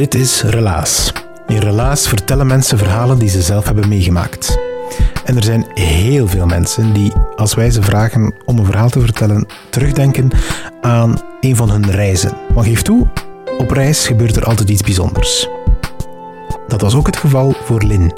[0.00, 1.12] Dit is Relaas.
[1.46, 4.58] In Relaas vertellen mensen verhalen die ze zelf hebben meegemaakt.
[5.24, 9.00] En er zijn heel veel mensen die, als wij ze vragen om een verhaal te
[9.00, 10.30] vertellen, terugdenken
[10.80, 12.36] aan een van hun reizen.
[12.54, 13.06] Maar geef toe,
[13.58, 15.48] op reis gebeurt er altijd iets bijzonders.
[16.68, 18.12] Dat was ook het geval voor Lin.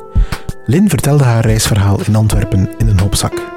[0.65, 3.52] Lin vertelde haar reisverhaal in Antwerpen in een hopzak.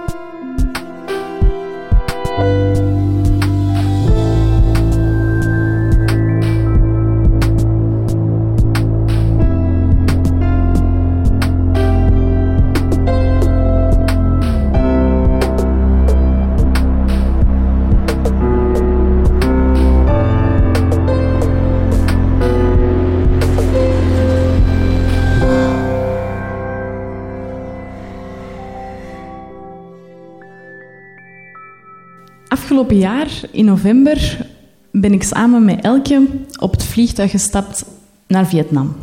[32.85, 34.47] Afgelopen jaar, in november,
[34.91, 36.27] ben ik samen met Elke
[36.59, 37.85] op het vliegtuig gestapt
[38.27, 38.95] naar Vietnam.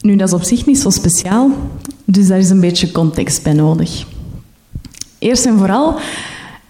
[0.00, 1.50] Nu, dat is op zich niet zo speciaal,
[2.04, 4.06] dus daar is een beetje context bij nodig.
[5.18, 5.98] Eerst en vooral,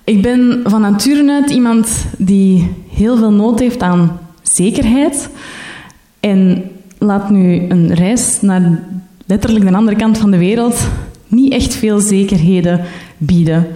[0.04, 5.28] ik ben van nature uit iemand die heel veel nood heeft aan zekerheid.
[6.20, 8.82] En laat nu een reis naar
[9.26, 10.88] letterlijk de andere kant van de wereld
[11.28, 12.84] niet echt veel zekerheden
[13.18, 13.66] bieden.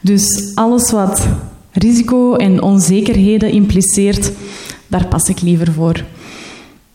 [0.00, 1.26] Dus alles wat
[1.72, 4.32] risico en onzekerheden impliceert,
[4.86, 6.04] daar pas ik liever voor.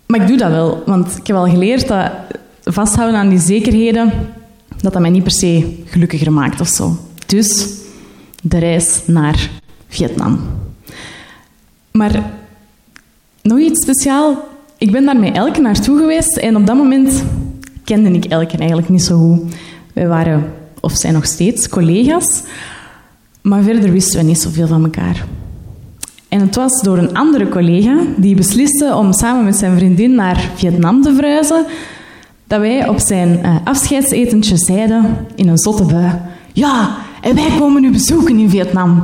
[0.05, 2.11] Maar ik doe dat wel, want ik heb al geleerd dat
[2.63, 4.11] vasthouden aan die zekerheden,
[4.81, 6.97] dat dat mij niet per se gelukkiger maakt of zo.
[7.25, 7.67] Dus
[8.41, 9.49] de reis naar
[9.87, 10.39] Vietnam.
[11.91, 12.31] Maar
[13.41, 14.51] nog iets speciaal.
[14.77, 17.23] Ik ben daar met Elke naartoe geweest en op dat moment
[17.83, 19.53] kende ik Elke eigenlijk niet zo goed.
[19.93, 22.43] We waren, of zijn nog steeds, collega's.
[23.43, 25.25] Maar verder wisten we niet zoveel van elkaar.
[26.27, 30.49] En het was door een andere collega die besliste om samen met zijn vriendin naar
[30.55, 31.65] Vietnam te verhuizen,
[32.47, 36.11] dat wij op zijn uh, afscheidsetentje zeiden in een zotte bui:
[36.53, 39.03] Ja, en wij komen u bezoeken in Vietnam.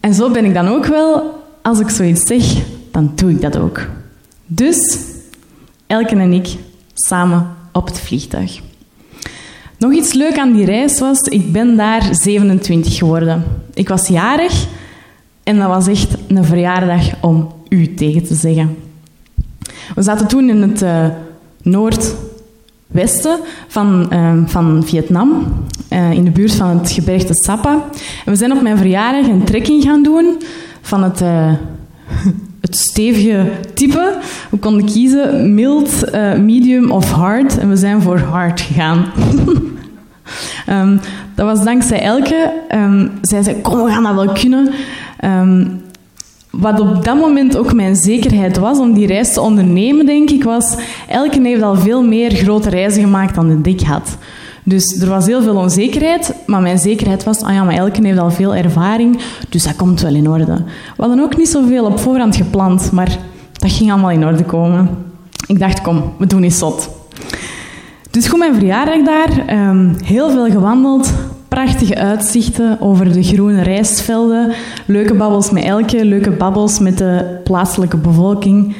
[0.00, 1.36] En zo ben ik dan ook wel.
[1.62, 2.56] Als ik zoiets zeg,
[2.90, 3.86] dan doe ik dat ook.
[4.46, 4.98] Dus
[5.88, 6.56] Elke en ik
[6.94, 8.60] samen op het vliegtuig.
[9.78, 13.44] Nog iets leuk aan die reis was, ik ben daar 27 geworden.
[13.74, 14.66] Ik was jarig
[15.42, 18.76] en dat was echt een verjaardag om u tegen te zeggen.
[19.94, 21.06] We zaten toen in het uh,
[21.62, 25.46] noordwesten van, uh, van Vietnam,
[25.92, 27.72] uh, in de buurt van het gebergte Sapa.
[28.24, 30.42] En we zijn op mijn verjaardag een trekking gaan doen
[30.80, 31.20] van het,
[32.66, 34.18] het stevige type.
[34.50, 36.10] We konden kiezen mild,
[36.40, 37.58] medium of hard.
[37.58, 39.04] En we zijn voor hard gegaan.
[40.68, 41.00] um,
[41.34, 42.52] dat was dankzij Elke.
[42.74, 44.70] Um, zij zei, kom, we gaan dat wel kunnen.
[45.24, 45.80] Um,
[46.50, 50.44] wat op dat moment ook mijn zekerheid was om die reis te ondernemen, denk ik,
[50.44, 50.74] was...
[51.08, 54.16] Elke heeft al veel meer grote reizen gemaakt dan ik had.
[54.62, 58.18] Dus er was heel veel onzekerheid, maar mijn zekerheid was, ah ja, maar Elke heeft
[58.18, 59.18] al veel ervaring,
[59.48, 60.64] dus dat komt wel in orde.
[60.96, 63.18] We hadden ook niet zoveel op voorhand gepland, maar
[63.52, 64.88] dat ging allemaal in orde komen.
[65.46, 66.97] Ik dacht, kom, we doen eens zot.
[68.10, 71.12] Dus goed, mijn verjaardag daar, um, heel veel gewandeld,
[71.48, 74.52] prachtige uitzichten over de groene rijstvelden,
[74.86, 78.76] leuke babbels met Elke, leuke babbels met de plaatselijke bevolking.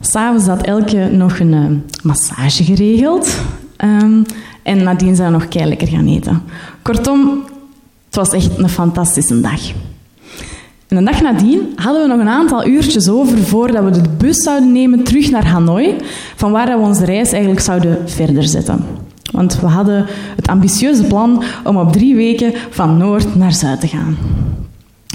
[0.00, 1.64] S'avonds had Elke nog een uh,
[2.02, 3.40] massage geregeld.
[3.84, 4.24] Um,
[4.62, 6.42] en nadien zijn we nog lekker gaan eten.
[6.82, 7.42] Kortom,
[8.06, 9.60] het was echt een fantastische dag.
[10.92, 14.42] En de dag nadien hadden we nog een aantal uurtjes over voordat we de bus
[14.42, 15.96] zouden nemen terug naar Hanoi,
[16.36, 18.84] van waar we onze reis eigenlijk zouden verder zetten.
[19.30, 20.06] Want we hadden
[20.36, 24.16] het ambitieuze plan om op drie weken van Noord naar Zuid te gaan.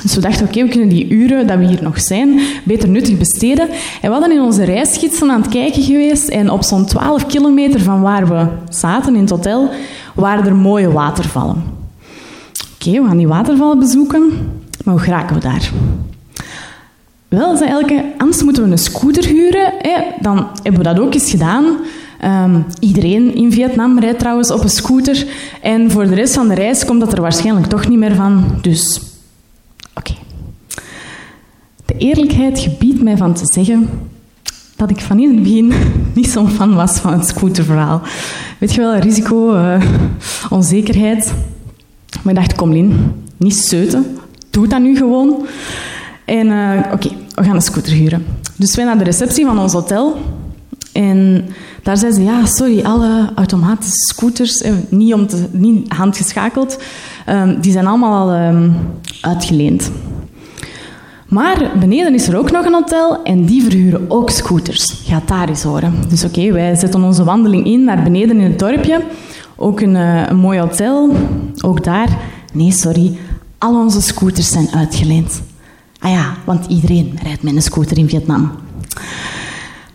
[0.02, 3.18] Dus we dachten, oké, we kunnen die uren dat we hier nog zijn beter nuttig
[3.18, 3.70] besteden.
[4.02, 7.80] En we hadden in onze reisgidsen aan het kijken geweest en op zo'n 12 kilometer
[7.80, 9.70] van waar we zaten in het hotel,
[10.16, 11.64] waren er mooie watervallen.
[12.80, 14.32] Oké, we gaan die watervallen bezoeken.
[14.88, 15.72] Maar hoe geraken we daar?
[17.28, 19.74] Wel, zei Elke, anders moeten we een scooter huren.
[19.78, 20.02] Hè?
[20.22, 21.78] Dan hebben we dat ook eens gedaan.
[22.20, 25.28] Ehm, iedereen in Vietnam rijdt trouwens op een scooter.
[25.62, 28.44] En voor de rest van de reis komt dat er waarschijnlijk toch niet meer van.
[28.62, 29.02] Dus,
[29.94, 30.14] oké.
[31.86, 33.90] De eerlijkheid gebiedt mij van te zeggen
[34.76, 35.74] dat ik van in het begin
[36.16, 38.02] niet zo'n fan was van het scooterverhaal.
[38.58, 39.82] Weet je wel, risico, uh,
[40.50, 41.34] onzekerheid.
[42.24, 44.17] Maar ik dacht, kom Lin, niet zeuten.
[44.58, 45.46] Doe dat nu gewoon.
[46.26, 48.26] En uh, oké, we gaan een scooter huren.
[48.56, 50.18] Dus wij naar de receptie van ons hotel.
[50.94, 51.46] En
[51.84, 56.80] daar zei ze, ja, sorry, alle automatische scooters, eh, niet, om te, niet handgeschakeld,
[57.30, 58.76] um, die zijn allemaal al um,
[59.22, 59.92] uitgeleend.
[61.28, 65.02] Maar beneden is er ook nog een hotel en die verhuren ook scooters.
[65.06, 65.94] Gaat daar eens horen.
[66.10, 69.02] Dus oké, wij zetten onze wandeling in naar beneden in het dorpje.
[69.56, 71.16] Ook een, uh, een mooi hotel.
[71.62, 72.18] Ook daar.
[72.54, 73.18] Nee, sorry.
[73.58, 75.42] Al onze scooters zijn uitgeleend.
[76.00, 78.52] Ah ja, want iedereen rijdt met een scooter in Vietnam.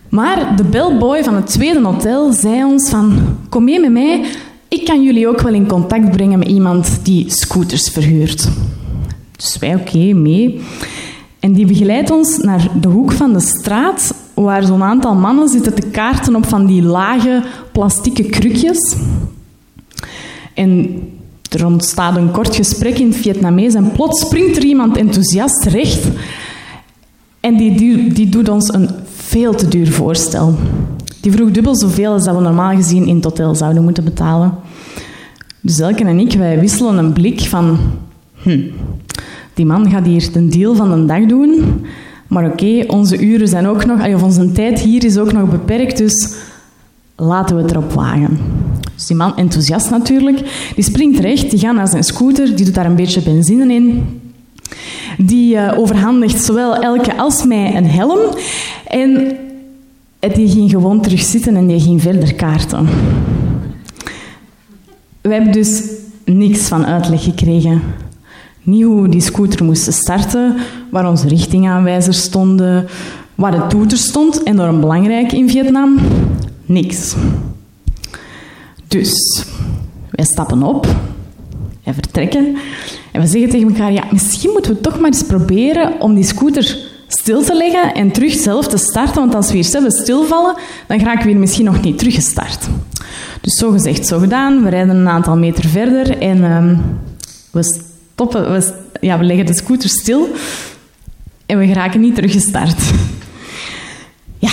[0.09, 3.37] Maar de bellboy van het tweede hotel zei ons van...
[3.49, 4.25] Kom mee met mij,
[4.67, 8.49] ik kan jullie ook wel in contact brengen met iemand die scooters verhuurt.
[9.35, 10.61] Dus wij oké, mee.
[11.39, 15.73] En die begeleidt ons naar de hoek van de straat, waar zo'n aantal mannen zitten
[15.73, 18.95] te kaarten op van die lage plastieke krukjes.
[20.53, 21.01] En
[21.53, 26.07] er ontstaat een kort gesprek in het Vietnamees en plots springt er iemand enthousiast recht
[27.43, 30.55] en die, die, doet ons een veel te duur voorstel.
[31.21, 34.53] Die vroeg dubbel zoveel als dat we normaal gezien in het hotel zouden moeten betalen.
[35.61, 37.77] Dus Elke en ik, wij wisselen een blik van...
[38.33, 38.61] Hm,
[39.53, 41.81] die man gaat hier de deal van de dag doen.
[42.27, 44.07] Maar oké, onze uren zijn ook nog...
[44.13, 46.35] Of onze tijd hier is ook nog beperkt, dus
[47.15, 48.39] laten we het erop wagen.
[49.07, 52.85] Die man, enthousiast natuurlijk, die springt recht, die gaat naar zijn scooter, die doet daar
[52.85, 54.03] een beetje benzine in.
[55.17, 58.19] Die uh, overhandigt zowel Elke als mij een helm.
[58.87, 59.37] En
[60.33, 62.87] die ging gewoon terug zitten en die ging verder kaarten.
[65.21, 65.83] We hebben dus
[66.25, 67.81] niks van uitleg gekregen.
[68.63, 70.55] Niet hoe die scooter moest starten,
[70.91, 72.87] waar onze richtingaanwijzers stonden,
[73.35, 75.97] waar de toeter stond, enorm belangrijk in Vietnam.
[76.65, 77.15] Niks.
[78.93, 79.45] Dus,
[80.09, 80.87] wij stappen op
[81.83, 82.57] en vertrekken.
[83.11, 86.23] En we zeggen tegen elkaar, ja, misschien moeten we toch maar eens proberen om die
[86.23, 89.15] scooter stil te leggen en terug zelf te starten.
[89.15, 90.55] Want als we hier zelf stilvallen,
[90.87, 92.67] dan raken we hier misschien nog niet teruggestart.
[93.41, 94.63] Dus zo gezegd, zo gedaan.
[94.63, 96.81] We rijden een aantal meter verder en um,
[97.51, 100.29] we stoppen, we, ja, we leggen de scooter stil
[101.45, 102.81] en we geraken niet teruggestart.
[104.39, 104.51] Ja,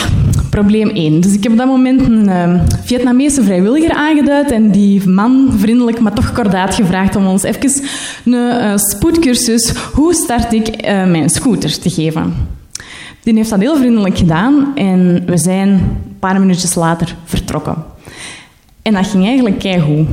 [0.60, 1.20] probleem 1.
[1.20, 6.00] Dus ik heb op dat moment een uh, Vietnamese vrijwilliger aangeduid en die man vriendelijk,
[6.00, 7.84] maar toch kordaat gevraagd om ons even
[8.24, 12.34] een uh, spoedcursus hoe start ik uh, mijn scooter te geven.
[13.22, 17.74] Die heeft dat heel vriendelijk gedaan en we zijn een paar minuutjes later vertrokken.
[18.82, 20.06] En dat ging eigenlijk keigoed.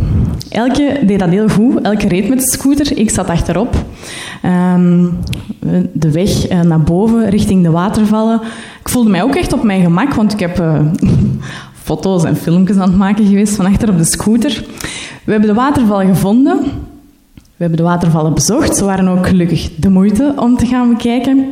[0.50, 1.82] Elke deed dat heel goed.
[1.82, 2.98] Elke reed met de scooter.
[2.98, 3.76] Ik zat achterop.
[4.46, 5.18] Um,
[5.94, 8.42] de weg uh, naar boven, richting de watervallen.
[8.80, 10.80] Ik voelde mij ook echt op mijn gemak, want ik heb uh,
[11.84, 14.66] foto's en filmpjes aan het maken geweest van achter op de scooter.
[15.24, 16.58] We hebben de watervallen gevonden.
[17.34, 18.76] We hebben de watervallen bezocht.
[18.76, 21.52] Ze waren ook gelukkig de moeite om te gaan bekijken.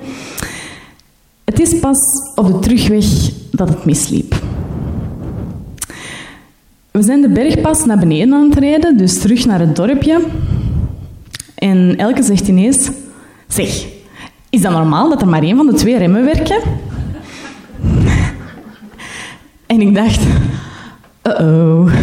[1.43, 1.97] Het is pas
[2.35, 3.05] op de terugweg
[3.51, 4.44] dat het misliep.
[6.95, 10.19] We zijn de bergpas naar beneden aan het rijden, dus terug naar het dorpje.
[11.55, 12.89] En Elke zegt ineens...
[13.47, 13.85] Zeg,
[14.49, 16.61] is dat normaal dat er maar één van de twee remmen werken?
[19.65, 20.21] En ik dacht...
[21.23, 21.93] Uh-oh.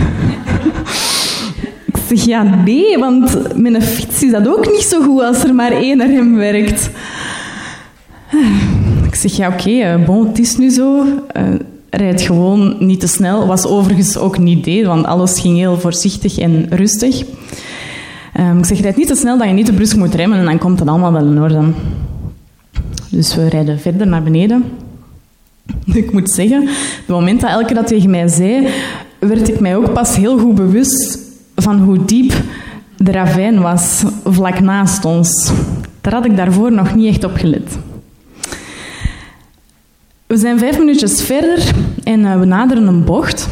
[1.85, 5.45] Ik zeg, ja, nee, want met een fiets is dat ook niet zo goed als
[5.45, 6.91] er maar één rem werkt.
[9.07, 11.05] Ik zeg, ja, oké, eh, bon, het is nu zo.
[11.37, 11.55] Uh,
[11.97, 13.47] rijd gewoon niet te snel.
[13.47, 17.25] Was overigens ook niet idee, want alles ging heel voorzichtig en rustig.
[18.41, 20.45] Um, ik zeg, rijd niet te snel dat je niet te brusk moet remmen en
[20.45, 21.63] dan komt het allemaal wel in orde.
[23.11, 24.65] Dus we rijden verder naar beneden.
[25.93, 28.69] Ik moet zeggen, het moment dat Elke dat tegen mij zei,
[29.19, 31.19] werd ik mij ook pas heel goed bewust
[31.57, 32.33] van hoe diep
[32.97, 35.53] de ravijn was vlak naast ons.
[36.01, 37.79] Daar had ik daarvoor nog niet echt op gelet.
[40.33, 41.75] We zijn vijf minuutjes verder
[42.05, 43.49] en uh, we naderen een bocht.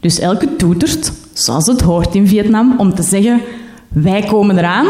[0.00, 3.40] Dus elke toetert, zoals het hoort in Vietnam, om te zeggen:
[3.88, 4.86] wij komen eraan.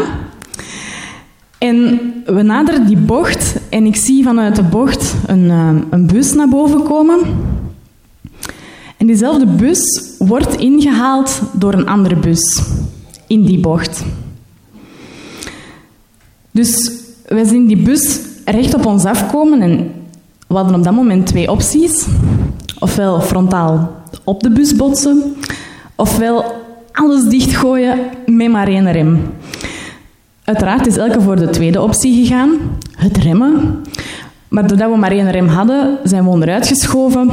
[1.57, 6.33] En we naderen die bocht en ik zie vanuit de bocht een, uh, een bus
[6.33, 7.19] naar boven komen.
[8.97, 12.61] En diezelfde bus wordt ingehaald door een andere bus
[13.27, 14.03] in die bocht.
[16.51, 16.91] Dus
[17.25, 19.91] wij zien die bus recht op ons afkomen en
[20.47, 22.05] we hadden op dat moment twee opties.
[22.79, 25.35] Ofwel frontaal op de bus botsen,
[25.95, 26.45] ofwel
[26.91, 29.33] alles dichtgooien met maar één rem.
[30.43, 32.49] Uiteraard is Elke voor de tweede optie gegaan,
[32.91, 33.83] het remmen.
[34.47, 37.29] Maar doordat we maar één rem hadden, zijn we onderuit geschoven,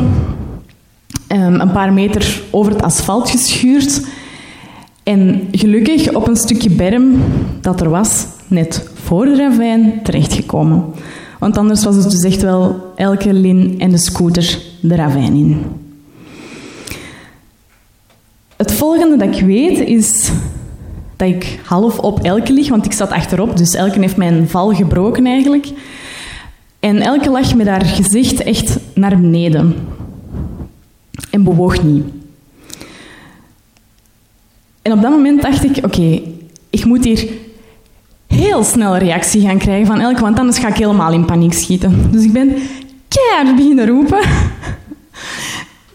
[1.27, 4.07] ehm, een paar meter over het asfalt geschuurd
[5.03, 7.23] en gelukkig op een stukje berm
[7.61, 10.85] dat er was, net voor de ravijn, terechtgekomen.
[11.39, 15.65] Want anders was het dus echt wel elke lin en de scooter de ravijn in.
[18.57, 20.31] Het volgende dat ik weet is
[21.17, 24.75] dat ik half op Elke lig, want ik zat achterop, dus Elke heeft mijn val
[24.75, 25.69] gebroken eigenlijk.
[26.81, 29.75] En Elke lag met haar gezicht echt naar beneden
[31.31, 32.05] en bewoog niet.
[34.83, 36.21] En op dat moment dacht ik, oké,
[36.71, 37.29] ik moet hier
[38.27, 41.53] heel snel een reactie gaan krijgen van Elke, want anders ga ik helemaal in paniek
[41.53, 42.09] schieten.
[42.11, 42.57] Dus ik ben
[43.15, 44.21] keihard beginnen roepen.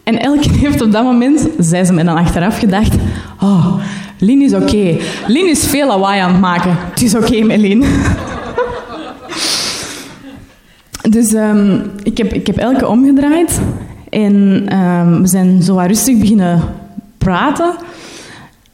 [0.02, 2.94] En Elke heeft op dat moment, zei ze me dan achteraf, gedacht,
[3.40, 3.74] oh,
[4.18, 4.96] Lin is oké.
[5.26, 6.76] Lin is veel lawaai aan het maken.
[6.90, 7.84] Het is oké met Lin.
[11.10, 13.60] dus um, ik, heb, ik heb Elke omgedraaid
[14.08, 14.34] en
[14.78, 16.62] um, we zijn zo rustig beginnen
[17.18, 17.74] praten.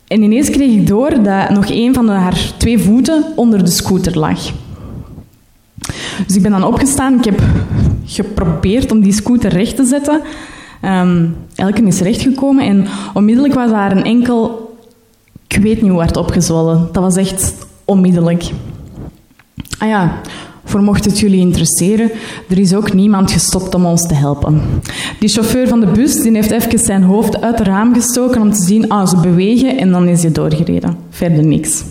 [0.07, 4.19] En ineens kreeg ik door dat nog een van haar twee voeten onder de scooter
[4.19, 4.41] lag.
[6.27, 7.19] Dus ik ben dan opgestaan.
[7.19, 7.41] Ik heb
[8.07, 10.21] geprobeerd om die scooter recht te zetten.
[10.85, 14.65] Um, Elke is rechtgekomen en onmiddellijk was daar een enkel...
[15.49, 16.89] Ik weet niet hoe hard opgezwollen.
[16.93, 18.45] Dat was echt onmiddellijk.
[19.79, 20.21] Ah ja,
[20.65, 22.11] voor mocht het jullie interesseren,
[22.49, 24.63] er is ook niemand gestopt om ons te helpen.
[25.19, 28.53] Die chauffeur van de bus die heeft even zijn hoofd uit het raam gestoken om
[28.53, 30.97] te zien, ah, ze bewegen en dan is hij doorgereden.
[31.11, 31.85] Verder niks.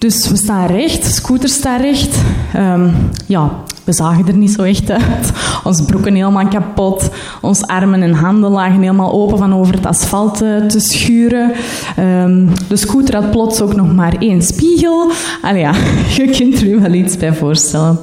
[0.00, 2.16] Dus we staan recht, scooter staat recht.
[2.56, 2.92] Um,
[3.26, 5.32] ja, we zagen er niet zo echt uit.
[5.64, 7.10] Ons broeken helemaal kapot.
[7.40, 10.36] Ons armen en handen lagen helemaal open van over het asfalt
[10.68, 11.52] te schuren.
[11.98, 15.10] Um, de scooter had plots ook nog maar één spiegel.
[15.42, 15.74] Allee ja,
[16.16, 17.98] je kunt er je wel iets bij voorstellen.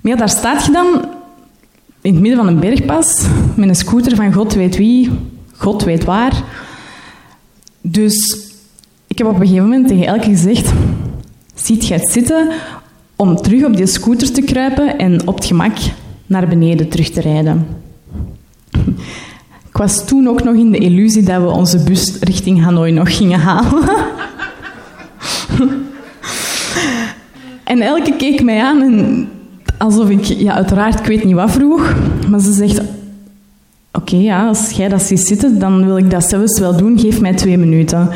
[0.00, 0.86] Maar ja, daar staat je dan
[2.00, 5.10] in het midden van een bergpas met een scooter van god weet wie,
[5.56, 6.42] god weet waar.
[7.80, 8.45] Dus
[9.16, 10.72] ik heb op een gegeven moment tegen Elke gezegd:
[11.54, 12.48] Ziet jij het zitten
[13.16, 15.76] om terug op die scooter te kruipen en op het gemak
[16.26, 17.66] naar beneden terug te rijden?
[19.68, 23.16] Ik was toen ook nog in de illusie dat we onze bus richting Hanoi nog
[23.16, 23.88] gingen halen.
[27.64, 29.28] en Elke keek mij aan en
[29.78, 31.94] alsof ik, ja, uiteraard, ik weet niet wat vroeg,
[32.28, 32.80] maar ze zegt:
[33.92, 36.98] Oké, ja, als jij dat ziet zitten, dan wil ik dat zelfs wel doen.
[36.98, 38.10] Geef mij twee minuten.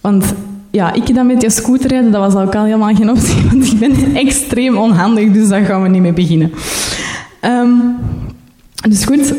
[0.00, 0.34] Want
[0.70, 3.66] ja, ik dan met je scooter rijden, dat was ook al helemaal geen optie, want
[3.66, 6.52] ik ben extreem onhandig, dus daar gaan we niet mee beginnen.
[7.42, 7.96] Um,
[8.88, 9.34] dus goed,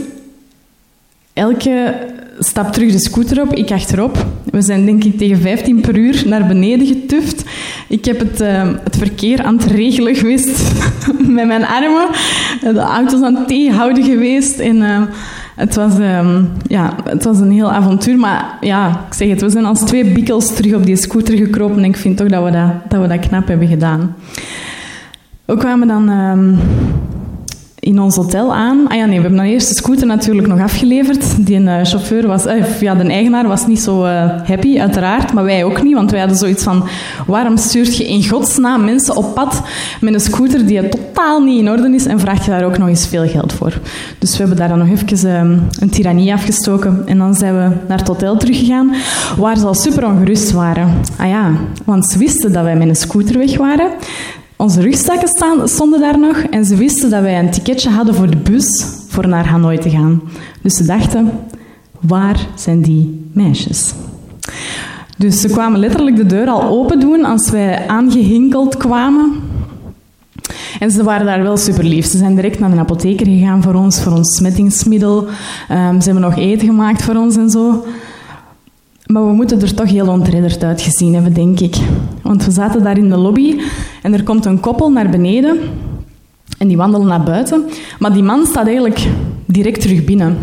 [1.34, 2.08] elke
[2.39, 4.25] stap terug de scooter op, ik achterop.
[4.51, 7.44] We zijn denk ik tegen 15 per uur naar beneden getuft.
[7.88, 10.72] Ik heb het, uh, het verkeer aan het regelen geweest
[11.38, 12.08] met mijn armen.
[12.62, 14.60] De auto's aan het tegenhouden geweest.
[14.60, 15.01] En uh,
[15.56, 18.18] het was, um, ja, het was een heel avontuur.
[18.18, 21.77] Maar ja, ik zeg het, we zijn als twee bikkels terug op die scooter gekropen.
[21.77, 24.15] En ik vind toch dat we dat, dat, we dat knap hebben gedaan.
[25.46, 26.10] We kwamen dan...
[26.10, 26.60] Um,
[27.89, 28.88] in ons hotel aan.
[28.88, 31.46] Ah ja, nee, we hebben dan eerst de scooter natuurlijk nog afgeleverd.
[31.46, 34.12] Die uh, chauffeur was, uh, ja, de eigenaar was niet zo uh,
[34.43, 36.88] happy, uiteraard, maar wij ook niet, want wij hadden zoiets van,
[37.27, 39.62] waarom stuurt je in godsnaam mensen op pad
[40.01, 42.88] met een scooter die totaal niet in orde is en vraag je daar ook nog
[42.88, 43.79] eens veel geld voor.
[44.19, 47.98] Dus we hebben daar dan nog even een tirannie afgestoken en dan zijn we naar
[47.98, 48.93] het hotel teruggegaan,
[49.38, 51.01] waar ze al super ongerust waren.
[51.17, 51.51] Ah ja,
[51.86, 53.88] want ze wisten dat wij met een scooter weg waren.
[54.62, 58.30] Onze rugzakken staan, stonden daar nog en ze wisten dat wij een ticketje hadden voor
[58.30, 60.22] de bus voor naar Hanoi te gaan.
[60.62, 61.32] Dus ze dachten,
[62.00, 63.94] waar zijn die meisjes?
[65.18, 69.32] Dus ze kwamen letterlijk de deur al open doen als wij aangehinkeld kwamen.
[70.80, 72.06] En ze waren daar wel super lief.
[72.06, 75.28] Ze zijn direct naar de apotheker gegaan voor ons, voor ons smettingsmiddel.
[75.72, 77.86] Um, ze hebben nog eten gemaakt voor ons en zo.
[79.06, 81.75] Maar we moeten er toch heel ontredderd uitgezien hebben, denk ik.
[82.22, 83.60] Want we zaten daar in de lobby
[84.01, 85.58] en er komt een koppel naar beneden
[86.58, 87.65] en die wandelen naar buiten.
[88.00, 89.08] Maar die man staat eigenlijk
[89.46, 90.38] direct terug binnen.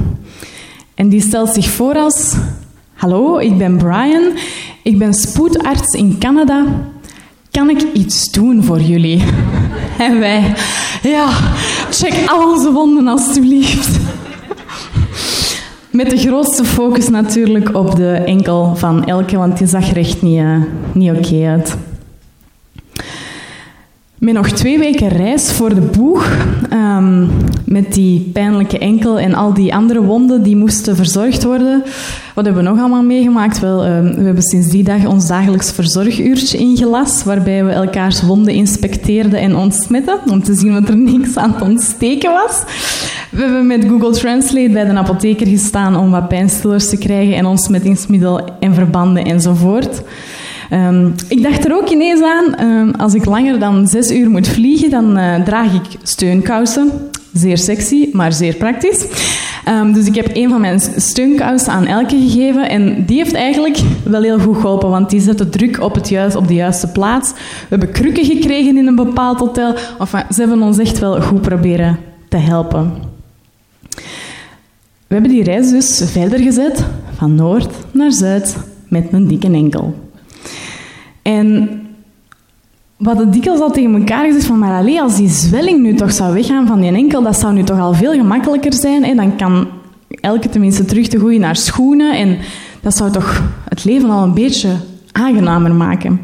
[0.95, 2.35] En die stelt zich voor als...
[2.95, 4.33] Hallo, ik ben Brian.
[4.83, 6.65] Ik ben spoedarts in Canada.
[7.51, 9.23] Kan ik iets doen voor jullie?
[9.99, 10.55] En wij...
[11.03, 11.29] Ja,
[11.91, 13.99] check al onze wonden alstublieft.
[15.91, 20.23] Met de grootste focus natuurlijk op de enkel van Elke, want die zag er echt
[20.23, 21.77] niet, uh, niet oké uit.
[24.19, 26.31] Met nog twee weken reis voor de boeg,
[26.73, 27.31] um,
[27.65, 31.83] met die pijnlijke enkel en al die andere wonden die moesten verzorgd worden.
[32.35, 33.61] Wat hebben we nog allemaal meegemaakt?
[33.61, 38.55] Wel, um, we hebben sinds die dag ons dagelijks verzorguurtje ingelast, waarbij we elkaars wonden
[38.55, 42.63] inspecteerden en ontsmetten, om te zien wat er niks aan het ontsteken was.
[43.31, 47.47] We hebben met Google Translate bij de apotheker gestaan om wat pijnstillers te krijgen en
[47.47, 50.03] ontsmettingsmiddel en verbanden enzovoort.
[50.73, 54.49] Um, ik dacht er ook ineens aan, um, als ik langer dan zes uur moet
[54.49, 56.91] vliegen, dan uh, draag ik steunkousen.
[57.33, 59.07] Zeer sexy, maar zeer praktisch.
[59.69, 63.79] Um, dus ik heb een van mijn steunkousen aan Elke gegeven en die heeft eigenlijk
[64.05, 67.33] wel heel goed geholpen, want die zette druk op, het juist, op de juiste plaats.
[67.33, 69.75] We hebben krukken gekregen in een bepaald hotel.
[69.99, 72.93] Enfin, ze hebben ons echt wel goed proberen te helpen.
[75.07, 76.85] We hebben die reis dus verder gezet,
[77.17, 78.57] van noord naar zuid,
[78.89, 79.95] met een dikke enkel.
[81.27, 81.81] En
[82.97, 86.35] wat de dikwijls al tegen elkaar gezegd van, maar als die zwelling nu toch zou
[86.35, 89.05] weggaan van die enkel, dat zou nu toch al veel gemakkelijker zijn.
[89.05, 89.15] Hè?
[89.15, 89.69] Dan kan
[90.09, 92.39] elke tenminste terug te groeien naar schoenen en
[92.81, 94.71] dat zou toch het leven al een beetje
[95.13, 96.21] aangenamer maken.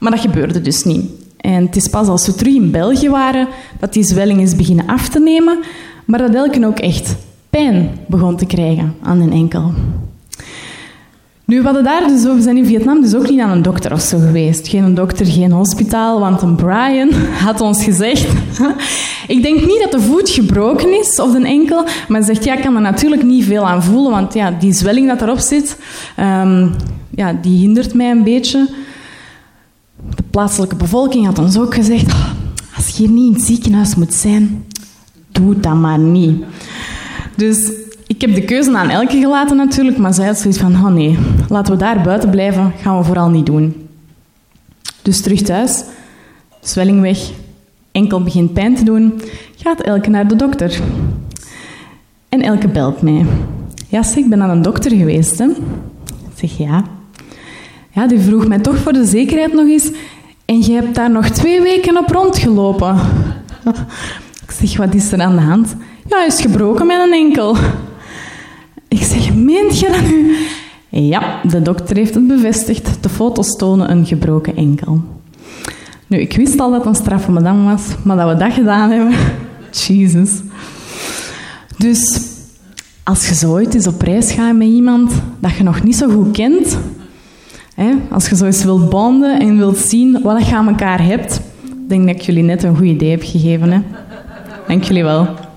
[0.00, 1.10] Maar dat gebeurde dus niet.
[1.36, 3.48] En het is pas als we terug in België waren
[3.80, 5.58] dat die zwelling is beginnen af te nemen,
[6.04, 7.16] maar dat Elke ook echt
[7.50, 9.72] pijn begon te krijgen aan een enkel.
[11.48, 14.00] Nu, we hadden daar dus, zijn in Vietnam dus ook niet aan een dokter of
[14.00, 14.68] zo geweest.
[14.68, 17.12] Geen dokter, geen hospitaal, want een Brian
[17.46, 18.26] had ons gezegd...
[19.34, 22.62] ik denk niet dat de voet gebroken is, of de enkel, maar zegt, ja, ik
[22.62, 25.78] kan er natuurlijk niet veel aan voelen, want ja, die zwelling dat erop zit,
[26.18, 26.74] um,
[27.10, 28.68] ja, die hindert mij een beetje.
[30.16, 32.30] De plaatselijke bevolking had ons ook gezegd, oh,
[32.76, 34.64] als je hier niet in het ziekenhuis moet zijn,
[35.32, 36.44] doe dat maar niet.
[37.36, 37.70] Dus
[38.18, 41.18] ik heb de keuze aan Elke gelaten natuurlijk, maar zij had zoiets van, oh nee,
[41.48, 43.88] laten we daar buiten blijven, gaan we vooral niet doen.
[45.02, 45.84] Dus terug thuis,
[46.60, 47.30] zwelling weg,
[47.92, 49.20] enkel begint pijn te doen,
[49.56, 50.80] gaat Elke naar de dokter.
[52.28, 53.26] En Elke belt mij.
[53.88, 55.46] Ja, ik ben aan een dokter geweest, hè.
[55.46, 56.84] Ik zeg, ja.
[57.90, 59.90] Ja, die vroeg mij toch voor de zekerheid nog eens,
[60.44, 62.96] en je hebt daar nog twee weken op rondgelopen.
[64.46, 65.76] Ik zeg, wat is er aan de hand?
[66.06, 67.56] Ja, hij is gebroken met een enkel.
[68.88, 70.36] Ik zeg, meent je dat nu?
[70.88, 73.02] Ja, de dokter heeft het bevestigd.
[73.02, 75.00] De foto's tonen een gebroken enkel.
[76.06, 78.90] Nu, ik wist al dat het een straffe madame was, maar dat we dat gedaan
[78.90, 79.14] hebben...
[79.86, 80.30] Jesus.
[81.76, 82.20] Dus
[83.02, 86.08] als je zo ooit eens op reis gaat met iemand dat je nog niet zo
[86.08, 86.78] goed kent...
[87.74, 91.40] Hè, als je zo eens wilt bonden en wilt zien wat je aan elkaar hebt...
[91.88, 93.72] denk dat ik jullie net een goed idee heb gegeven.
[93.72, 93.80] Hè.
[94.66, 95.47] Dank jullie wel.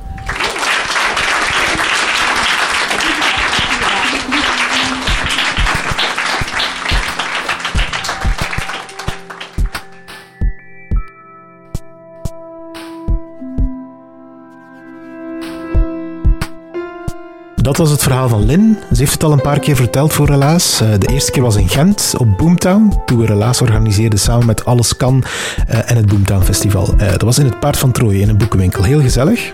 [17.71, 18.77] Dat was het verhaal van Lynn.
[18.91, 20.81] Ze heeft het al een paar keer verteld voor Relaas.
[20.81, 24.65] Eh, de eerste keer was in Gent op Boomtown, toen we Relaas organiseerden samen met
[24.65, 25.23] Alles Kan
[25.67, 26.93] eh, en het Boomtown Festival.
[26.97, 28.84] Eh, dat was in het Paard van Trooien in een boekenwinkel.
[28.84, 29.53] Heel gezellig.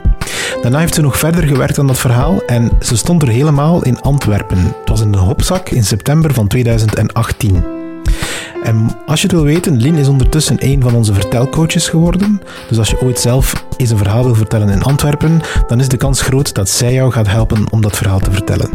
[0.62, 4.02] Daarna heeft ze nog verder gewerkt aan dat verhaal en ze stond er helemaal in
[4.02, 4.58] Antwerpen.
[4.58, 7.77] Het was in de Hopzak in september van 2018.
[8.68, 12.42] En als je het wil weten, Lin is ondertussen een van onze vertelcoaches geworden.
[12.70, 15.98] Dus als je ooit zelf eens een verhaal wil vertellen in Antwerpen, dan is de
[15.98, 18.70] kans groot dat zij jou gaat helpen om dat verhaal te vertellen.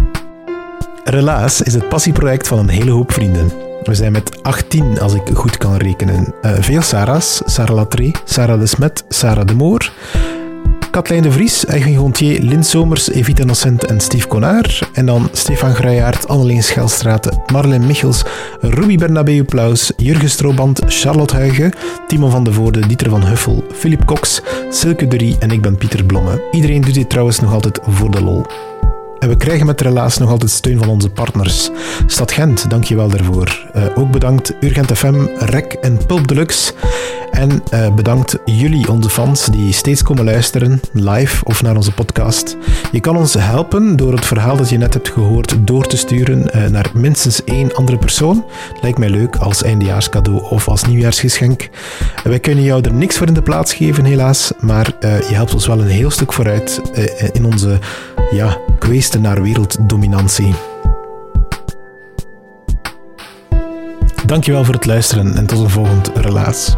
[1.05, 3.53] Relaas is het passieproject van een hele hoop vrienden.
[3.83, 6.35] We zijn met 18, als ik goed kan rekenen.
[6.43, 7.43] Uh, veel Sarah's.
[7.45, 9.93] Sarah Latré, Sarah de Smet, Sarah de Moor.
[10.93, 14.89] Katlijn de Vries, Eigen Gontier, Lin Somers, Evita Nocent en Steve Konaar.
[14.93, 18.25] En dan Stefan Gruijaert, Anneleen Schelstraat, Marlene Michels,
[18.61, 21.73] Ruby Bernabeu Plaus, Jurgen Stroband, Charlotte Huigen,
[22.07, 26.05] Timo van de Voorde, Dieter van Huffel, Philip Cox, Silke Durie en ik ben Pieter
[26.05, 26.43] Blomme.
[26.51, 28.47] Iedereen doet dit trouwens nog altijd voor de lol.
[29.23, 31.71] En we krijgen met Relaas nog altijd steun van onze partners.
[32.07, 33.71] Stad Gent, dank je wel daarvoor.
[33.77, 36.73] Uh, ook bedankt Urgent FM, Rec en Pulp Deluxe.
[37.31, 42.57] En uh, bedankt jullie, onze fans, die steeds komen luisteren, live of naar onze podcast.
[42.93, 46.57] Je kan ons helpen door het verhaal dat je net hebt gehoord door te sturen
[46.57, 48.45] uh, naar minstens één andere persoon.
[48.81, 51.69] Lijkt mij leuk als eindejaarscadeau of als nieuwjaarsgeschenk.
[52.25, 54.53] wij kunnen jou er niks voor in de plaats geven, helaas.
[54.61, 56.81] Maar je helpt ons wel een heel stuk vooruit
[57.33, 57.79] in onze
[58.31, 60.55] ja, kweesten naar werelddominantie.
[64.27, 66.75] Dankjewel voor het luisteren en tot een volgend relaas.